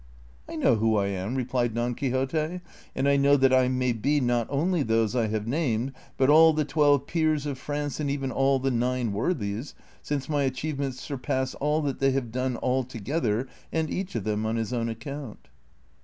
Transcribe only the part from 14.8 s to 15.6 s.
account."